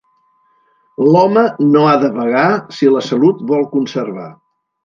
L'home 1.07 1.43
no 1.75 1.85
ha 1.89 1.93
de 2.05 2.11
vagar, 2.17 2.47
si 2.79 2.93
la 2.97 3.07
salut 3.13 3.47
vol 3.53 3.71
conservar. 3.79 4.31